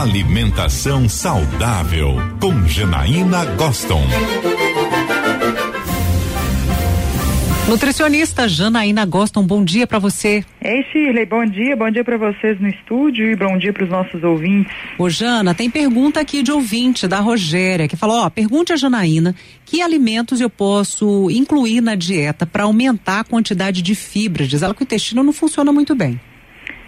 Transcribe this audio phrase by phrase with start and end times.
[0.00, 4.02] Alimentação saudável com Janaína Goston.
[7.68, 10.42] Nutricionista Janaína Gosta, um bom dia para você.
[10.64, 13.90] Ei, Shirley, bom dia, bom dia para vocês no estúdio e bom dia para os
[13.90, 14.72] nossos ouvintes.
[14.98, 19.34] Ô, Jana, tem pergunta aqui de ouvinte da Rogéria, que falou: ó, pergunte a Janaína
[19.66, 24.46] que alimentos eu posso incluir na dieta para aumentar a quantidade de fibra.
[24.46, 26.18] Diz ela que o intestino não funciona muito bem.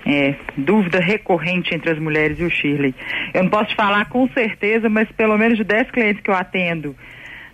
[0.06, 2.94] É, dúvida recorrente entre as mulheres e o Shirley.
[3.32, 6.34] Eu não posso te falar com certeza, mas pelo menos de 10 clientes que eu
[6.34, 6.94] atendo,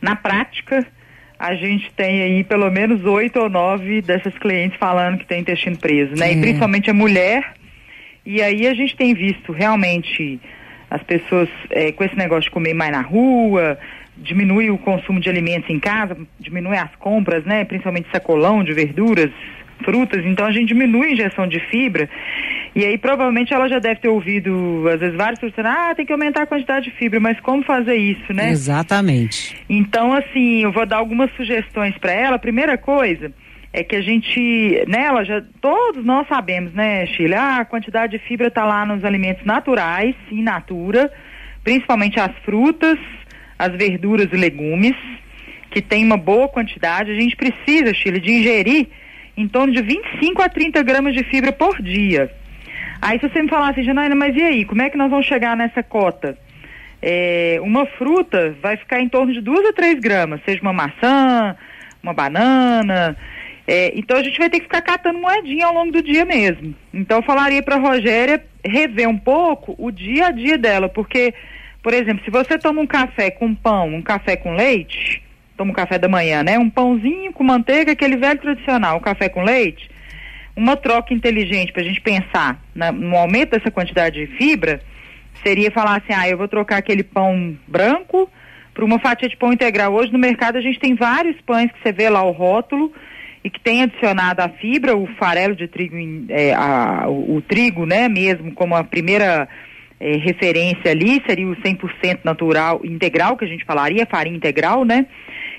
[0.03, 0.85] na prática,
[1.39, 5.77] a gente tem aí pelo menos oito ou nove dessas clientes falando que tem intestino
[5.77, 6.31] preso, né?
[6.31, 6.33] É.
[6.35, 7.55] E principalmente a mulher.
[8.27, 10.39] E aí a gente tem visto realmente
[10.91, 13.79] as pessoas é, com esse negócio de comer mais na rua,
[14.19, 17.65] diminui o consumo de alimentos em casa, diminui as compras, né?
[17.65, 19.31] Principalmente sacolão de verduras,
[19.85, 22.09] frutas, então a gente diminui a injeção de fibra.
[22.75, 26.13] E aí provavelmente ela já deve ter ouvido, às vezes, vários pessoas ah, tem que
[26.13, 28.51] aumentar a quantidade de fibra, mas como fazer isso, né?
[28.51, 29.57] Exatamente.
[29.69, 32.37] Então, assim, eu vou dar algumas sugestões para ela.
[32.37, 33.33] A primeira coisa
[33.73, 38.25] é que a gente, nela, já todos nós sabemos, né, Chile, ah, a quantidade de
[38.25, 41.11] fibra está lá nos alimentos naturais, in natura,
[41.63, 42.99] principalmente as frutas,
[43.59, 44.97] as verduras e legumes,
[45.71, 47.11] que tem uma boa quantidade.
[47.11, 48.89] A gente precisa, Chile, de ingerir
[49.37, 52.31] em torno de 25 a 30 gramas de fibra por dia.
[53.01, 55.57] Aí se você me falasse, Janaína, mas e aí, como é que nós vamos chegar
[55.57, 56.37] nessa cota?
[57.03, 61.57] É, uma fruta vai ficar em torno de 2 a 3 gramas, seja uma maçã,
[62.03, 63.17] uma banana.
[63.67, 66.75] É, então a gente vai ter que ficar catando moedinha ao longo do dia mesmo.
[66.93, 71.33] Então eu falaria para a Rogéria rever um pouco o dia a dia dela, porque,
[71.83, 75.23] por exemplo, se você toma um café com pão, um café com leite,
[75.61, 76.59] toma café da manhã, né?
[76.59, 79.91] Um pãozinho com manteiga, aquele velho tradicional, um café com leite.
[80.57, 84.81] Uma troca inteligente para a gente pensar na, no aumento dessa quantidade de fibra
[85.43, 88.31] seria falar assim: ah, eu vou trocar aquele pão branco
[88.75, 89.93] por uma fatia de pão integral.
[89.93, 92.91] Hoje no mercado a gente tem vários pães que você vê lá o rótulo
[93.45, 95.95] e que tem adicionado a fibra, o farelo de trigo,
[96.31, 99.47] é, a, o, o, trigo, né, mesmo como a primeira
[99.99, 105.07] é, referência ali, seria o 100% natural, integral, que a gente falaria, farinha integral, né?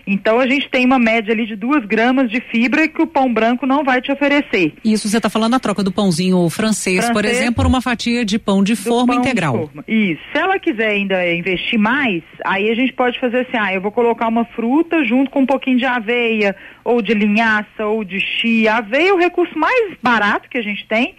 [0.05, 3.31] Então a gente tem uma média ali de duas gramas de fibra que o pão
[3.31, 4.73] branco não vai te oferecer.
[4.83, 8.25] Isso você está falando a troca do pãozinho francês, francês, por exemplo, por uma fatia
[8.25, 9.53] de pão de forma pão integral.
[9.53, 9.83] De forma.
[9.87, 10.21] Isso.
[10.31, 13.91] Se ela quiser ainda investir mais, aí a gente pode fazer assim, ah, eu vou
[13.91, 18.73] colocar uma fruta junto com um pouquinho de aveia, ou de linhaça, ou de chia.
[18.73, 21.15] A aveia é o recurso mais barato que a gente tem,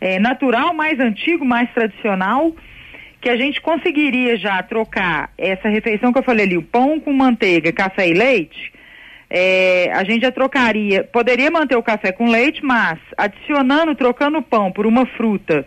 [0.00, 2.54] é natural, mais antigo, mais tradicional
[3.20, 7.12] que a gente conseguiria já trocar essa refeição que eu falei ali, o pão com
[7.12, 8.72] manteiga, café e leite,
[9.28, 14.42] é, a gente já trocaria, poderia manter o café com leite, mas adicionando, trocando o
[14.42, 15.66] pão por uma fruta,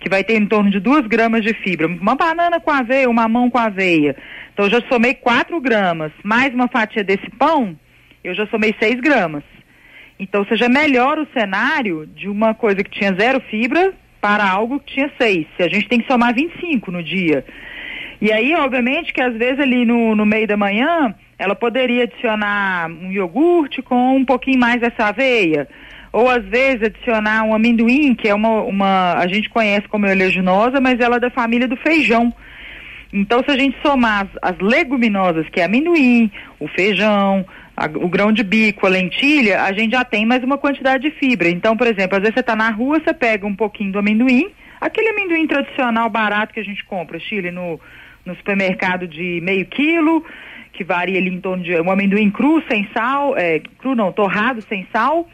[0.00, 3.22] que vai ter em torno de duas gramas de fibra, uma banana com aveia, uma
[3.22, 4.16] mamão com aveia.
[4.52, 7.76] Então eu já somei quatro gramas, mais uma fatia desse pão,
[8.22, 9.42] eu já somei seis gramas.
[10.18, 13.92] Então você já melhora o cenário de uma coisa que tinha zero fibra
[14.24, 15.46] para algo que tinha seis.
[15.58, 17.44] A gente tem que somar 25 no dia.
[18.22, 22.88] E aí, obviamente, que às vezes ali no, no meio da manhã, ela poderia adicionar
[22.88, 25.68] um iogurte com um pouquinho mais dessa aveia.
[26.10, 30.80] Ou às vezes adicionar um amendoim, que é uma, uma a gente conhece como oleaginosa,
[30.80, 32.32] mas ela é da família do feijão.
[33.12, 37.44] Então, se a gente somar as, as leguminosas, que é amendoim, o feijão,
[37.76, 41.16] a, o grão de bico, a lentilha, a gente já tem mais uma quantidade de
[41.16, 41.48] fibra.
[41.48, 44.50] Então, por exemplo, às vezes você está na rua, você pega um pouquinho do amendoim,
[44.80, 47.80] aquele amendoim tradicional barato que a gente compra, Chile, no,
[48.24, 50.24] no supermercado de meio quilo,
[50.72, 54.62] que varia ali em torno de um amendoim cru, sem sal, é, cru não, torrado,
[54.62, 55.28] sem sal,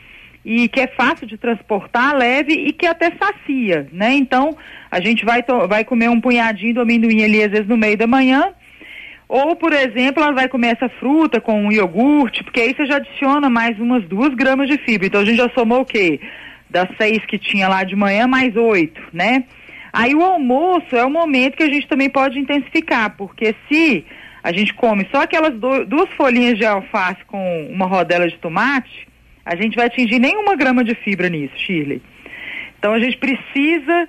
[0.44, 4.14] e que é fácil de transportar, leve e que até sacia, né?
[4.14, 4.56] Então,
[4.90, 8.06] a gente vai, vai comer um punhadinho do amendoim ali, às vezes, no meio da
[8.06, 8.54] manhã,
[9.30, 12.96] ou, por exemplo, ela vai comer essa fruta com um iogurte, porque aí você já
[12.96, 15.06] adiciona mais umas duas gramas de fibra.
[15.06, 16.18] Então a gente já somou o quê?
[16.68, 19.44] Das seis que tinha lá de manhã, mais oito, né?
[19.92, 24.04] Aí o almoço é o momento que a gente também pode intensificar, porque se
[24.42, 29.06] a gente come só aquelas do, duas folhinhas de alface com uma rodela de tomate,
[29.44, 32.02] a gente vai atingir nenhuma grama de fibra nisso, Shirley.
[32.80, 34.08] Então a gente precisa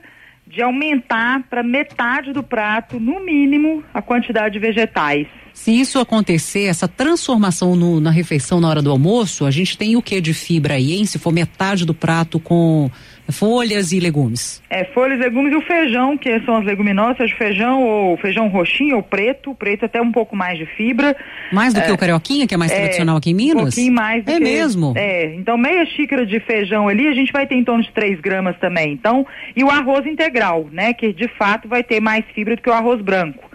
[0.52, 5.28] de aumentar para metade do prato, no mínimo, a quantidade de vegetais.
[5.54, 9.96] Se isso acontecer, essa transformação no, na refeição na hora do almoço, a gente tem
[9.96, 11.06] o que de fibra aí, hein?
[11.06, 12.90] Se for metade do prato com
[13.32, 14.62] folhas e legumes.
[14.70, 19.04] É, folhas, legumes e o feijão, que são as leguminosas, feijão ou feijão roxinho ou
[19.04, 21.16] preto, preto até um pouco mais de fibra.
[21.52, 23.56] Mais do é, que o carioquinha, que é mais é, tradicional aqui em Minas?
[23.56, 24.28] Um pouquinho mais.
[24.28, 24.94] é que, mesmo?
[24.96, 28.20] É, então meia xícara de feijão ali, a gente vai ter em torno de 3
[28.20, 28.94] gramas também.
[28.94, 29.26] Então,
[29.56, 32.74] e o arroz integral, né, que de fato vai ter mais fibra do que o
[32.74, 33.51] arroz branco.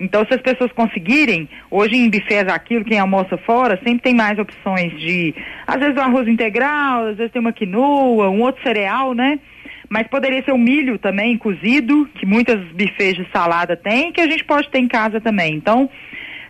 [0.00, 4.38] Então, se as pessoas conseguirem, hoje em bufês aquilo, quem almoça fora, sempre tem mais
[4.38, 5.34] opções de,
[5.66, 9.40] às vezes, um arroz integral, às vezes tem uma quinoa, um outro cereal, né?
[9.88, 14.28] Mas poderia ser o milho também, cozido, que muitas bufês de salada têm, que a
[14.28, 15.54] gente pode ter em casa também.
[15.54, 15.90] Então,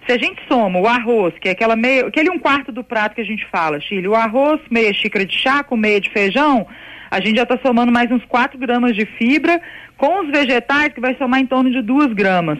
[0.06, 3.14] se a gente soma o arroz, que é aquela meia, aquele um quarto do prato
[3.14, 6.66] que a gente fala, Chile, o arroz, meia xícara de chá com meia de feijão,
[7.10, 9.60] a gente já está somando mais uns 4 gramas de fibra,
[9.96, 12.58] com os vegetais, que vai somar em torno de 2 gramas.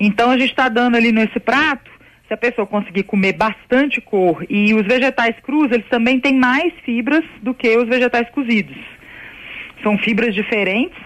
[0.00, 1.90] Então a gente está dando ali nesse prato,
[2.26, 6.72] se a pessoa conseguir comer bastante cor e os vegetais crus, eles também têm mais
[6.84, 8.76] fibras do que os vegetais cozidos.
[9.82, 10.98] São fibras diferentes,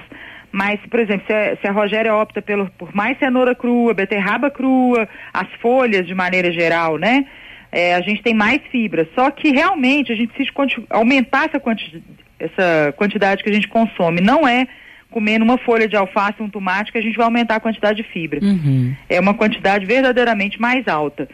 [0.53, 4.51] mas, por exemplo, se a, se a Rogéria opta pelo, por mais cenoura crua, beterraba
[4.51, 7.27] crua, as folhas de maneira geral, né?
[7.71, 9.09] É, a gente tem mais fibras.
[9.15, 10.57] Só que realmente a gente precisa
[10.89, 12.03] aumentar essa, quanti
[12.39, 14.21] essa quantidade que a gente consome.
[14.21, 14.67] Não é
[15.11, 18.09] comendo uma folha de alface, um tomate, que a gente vai aumentar a quantidade de
[18.09, 18.41] fibra.
[18.43, 18.95] Uhum.
[19.09, 21.29] É uma quantidade verdadeiramente mais alta.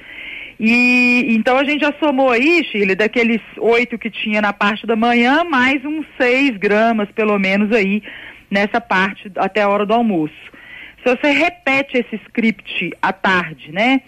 [0.58, 4.94] E então a gente já somou aí, Shirley, daqueles oito que tinha na parte da
[4.94, 8.02] manhã, mais uns seis gramas, pelo menos, aí,
[8.50, 10.34] nessa parte até a hora do almoço.
[11.04, 14.00] Se você repete esse script à tarde, né?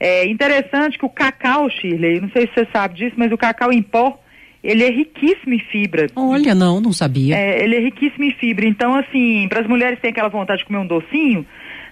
[0.00, 3.72] É interessante que o cacau, Shirley, não sei se você sabe disso, mas o cacau
[3.72, 4.18] em pó,
[4.62, 6.06] ele é riquíssimo em fibra.
[6.16, 7.36] Olha, não, não sabia.
[7.36, 8.66] É, ele é riquíssimo em fibra.
[8.66, 11.46] Então, assim, para as mulheres que têm aquela vontade de comer um docinho,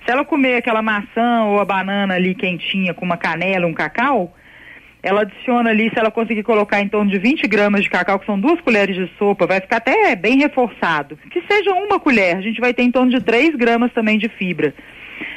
[0.05, 4.35] se ela comer aquela maçã ou a banana ali quentinha com uma canela, um cacau,
[5.03, 8.27] ela adiciona ali, se ela conseguir colocar em torno de 20 gramas de cacau, que
[8.27, 11.17] são duas colheres de sopa, vai ficar até bem reforçado.
[11.31, 14.29] Que seja uma colher, a gente vai ter em torno de 3 gramas também de
[14.29, 14.75] fibra.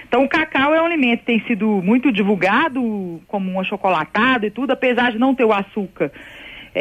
[0.08, 4.50] Então, o cacau é um alimento que tem sido muito divulgado como um achocolatado e
[4.50, 6.12] tudo, apesar de não ter o açúcar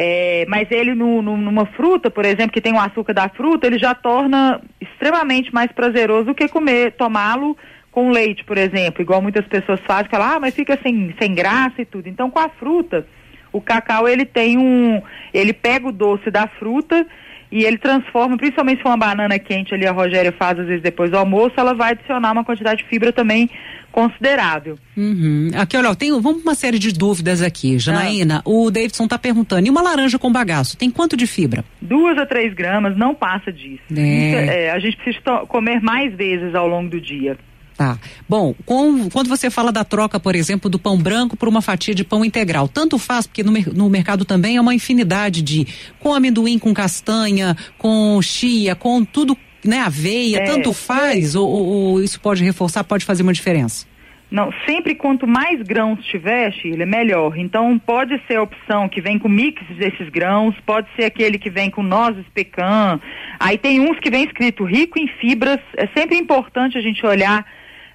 [0.01, 3.67] é, mas ele no, no, numa fruta, por exemplo, que tem o açúcar da fruta,
[3.67, 7.57] ele já torna extremamente mais prazeroso do que comer, tomá-lo
[7.91, 11.81] com leite, por exemplo, igual muitas pessoas fazem, falam, ah, mas fica sem, sem graça
[11.81, 12.07] e tudo.
[12.07, 13.05] Então, com a fruta,
[13.51, 15.01] o cacau ele tem um,
[15.33, 17.05] ele pega o doce da fruta
[17.51, 20.83] e ele transforma, principalmente se for uma banana quente ali, a Rogéria faz às vezes
[20.83, 23.49] depois do almoço, ela vai adicionar uma quantidade de fibra também
[23.91, 24.77] considerável.
[24.95, 25.49] Uhum.
[25.55, 27.79] Aqui, olha, tem, vamos uma série de dúvidas aqui.
[27.79, 28.49] Janaína, ah.
[28.49, 31.65] o Davidson está perguntando, e uma laranja com bagaço, tem quanto de fibra?
[31.81, 33.81] Duas a três gramas, não passa disso.
[33.95, 34.65] É.
[34.65, 37.35] É, a gente precisa comer mais vezes ao longo do dia.
[37.79, 37.97] Tá.
[38.27, 41.95] Bom, com, quando você fala da troca, por exemplo, do pão branco por uma fatia
[41.95, 45.65] de pão integral, tanto faz, porque no, no mercado também é uma infinidade de
[45.97, 51.67] com amendoim, com castanha, com chia, com tudo, né, aveia, é, tanto faz, ou, ou,
[51.67, 53.87] ou isso pode reforçar, pode fazer uma diferença?
[54.29, 57.37] Não, sempre quanto mais grãos tiver, Shirley, melhor.
[57.37, 61.49] Então pode ser a opção que vem com mix desses grãos, pode ser aquele que
[61.49, 62.99] vem com nozes pecan.
[63.39, 65.61] Aí tem uns que vem escrito rico em fibras.
[65.77, 67.45] É sempre importante a gente olhar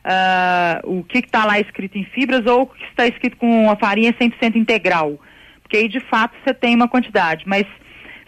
[0.04, 3.76] uh, o que está lá escrito em fibras ou o que está escrito com a
[3.76, 5.18] farinha 100% integral.
[5.62, 7.44] Porque aí de fato você tem uma quantidade.
[7.46, 7.64] Mas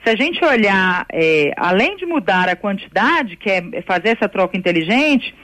[0.05, 4.57] se a gente olhar, é, além de mudar a quantidade, que é fazer essa troca
[4.57, 5.35] inteligente,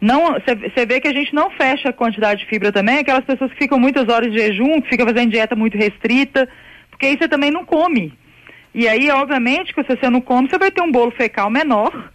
[0.00, 3.58] você vê que a gente não fecha a quantidade de fibra também, aquelas pessoas que
[3.58, 6.48] ficam muitas horas de jejum, que ficam fazendo dieta muito restrita,
[6.90, 8.12] porque aí você também não come.
[8.74, 12.10] E aí, obviamente, que se você não come, você vai ter um bolo fecal menor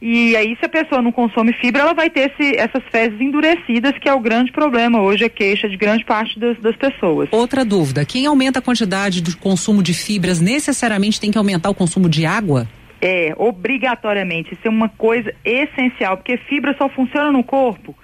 [0.00, 3.92] e aí, se a pessoa não consome fibra, ela vai ter esse, essas fezes endurecidas,
[3.98, 7.28] que é o grande problema hoje, a queixa de grande parte das, das pessoas.
[7.32, 11.74] Outra dúvida: quem aumenta a quantidade do consumo de fibras necessariamente tem que aumentar o
[11.74, 12.68] consumo de água?
[13.00, 14.52] É, obrigatoriamente.
[14.52, 17.94] Isso é uma coisa essencial, porque fibra só funciona no corpo,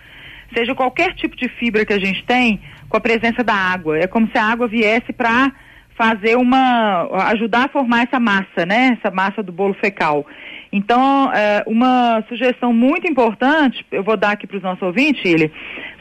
[0.54, 3.98] seja qualquer tipo de fibra que a gente tem, com a presença da água.
[3.98, 5.52] É como se a água viesse para
[5.94, 7.06] fazer uma.
[7.32, 8.96] ajudar a formar essa massa, né?
[8.98, 10.26] Essa massa do bolo fecal.
[10.72, 15.52] Então, é, uma sugestão muito importante, eu vou dar aqui para os nossos ouvintes, ele,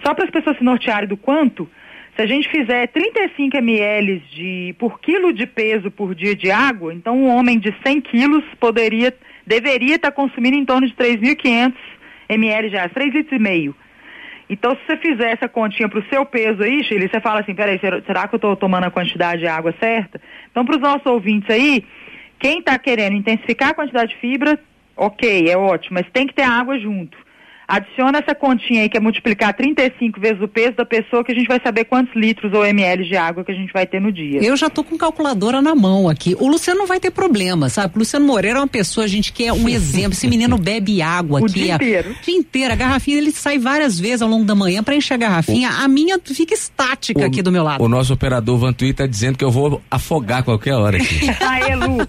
[0.04, 1.70] só para as pessoas se nortearem do quanto,
[2.16, 6.94] se a gente fizer 35 ml de, por quilo de peso por dia de água,
[6.94, 9.14] então um homem de 100 quilos poderia,
[9.46, 11.74] deveria estar tá consumindo em torno de 3.500
[12.30, 13.76] ml de água, 3 litros e meio.
[14.50, 17.56] Então, se você fizer essa continha para o seu peso aí, Chile, você fala assim,
[17.56, 20.20] peraí, será que eu estou tomando a quantidade de água certa?
[20.52, 21.86] Então, para os nossos ouvintes aí,
[22.42, 24.60] quem está querendo intensificar a quantidade de fibra,
[24.98, 27.16] ok, é ótimo, mas tem que ter água junto.
[27.72, 31.36] Adiciona essa continha aí que é multiplicar 35 vezes o peso da pessoa que a
[31.36, 34.12] gente vai saber quantos litros ou ml de água que a gente vai ter no
[34.12, 34.44] dia.
[34.44, 36.36] Eu já tô com calculadora na mão aqui.
[36.38, 37.96] O Luciano não vai ter problema, sabe?
[37.96, 40.12] O Luciano Moreira é uma pessoa, a gente quer um exemplo.
[40.12, 41.54] Esse menino bebe água o aqui.
[41.54, 42.12] Dia inteiro.
[42.12, 42.74] O dia inteiro.
[42.74, 45.70] A garrafinha ele sai várias vezes ao longo da manhã para encher a garrafinha.
[45.70, 47.82] O, a minha fica estática o, aqui do meu lado.
[47.82, 51.22] O nosso operador Vantui tá dizendo que eu vou afogar qualquer hora aqui.
[51.40, 52.00] Aê, Lu.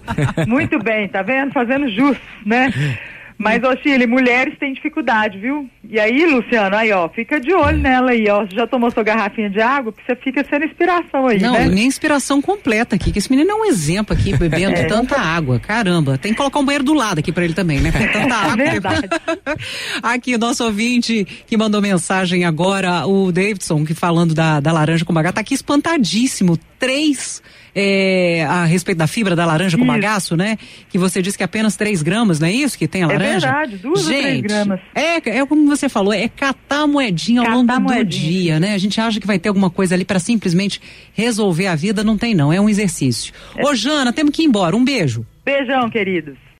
[0.45, 1.53] Muito bem, tá vendo?
[1.53, 2.69] Fazendo jus, né?
[3.37, 5.69] Mas, ô Chile, mulheres têm dificuldade, viu?
[5.89, 8.45] E aí, Luciano, aí, ó, fica de olho nela aí, ó.
[8.45, 9.91] Você já tomou sua garrafinha de água?
[9.91, 11.65] Porque você fica sendo inspiração aí, Não, né?
[11.65, 14.85] nem inspiração completa aqui, que esse menino é um exemplo aqui, bebendo é.
[14.85, 15.59] tanta água.
[15.59, 17.91] Caramba, tem que colocar um banheiro do lado aqui pra ele também, né?
[17.91, 18.63] Com tanta água.
[18.63, 19.09] É verdade.
[20.01, 25.03] aqui, o nosso ouvinte que mandou mensagem agora, o Davidson, que falando da, da laranja
[25.05, 26.57] com bagaço, tá aqui espantadíssimo.
[26.83, 27.41] Três
[27.75, 30.57] é, a respeito da fibra da laranja com bagaço, né?
[30.89, 33.47] Que você disse que apenas 3 gramas, não é isso que tem a laranja?
[33.47, 34.79] É verdade, duas Gente, ou três gramas.
[34.93, 38.03] É, é como você falou, é catar a moedinha catar ao longo moedinha.
[38.03, 38.73] do dia, né?
[38.73, 40.81] A gente acha que vai ter alguma coisa ali para simplesmente
[41.13, 43.33] resolver a vida, não tem não, é um exercício.
[43.55, 43.65] É.
[43.65, 45.25] Ô Jana, temos que ir embora, um beijo.
[45.45, 46.42] Beijão, queridos.